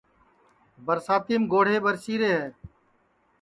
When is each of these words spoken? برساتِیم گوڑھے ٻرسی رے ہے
برساتِیم 0.85 1.43
گوڑھے 1.51 1.75
ٻرسی 1.83 2.15
رے 2.21 2.31
ہے 2.39 2.45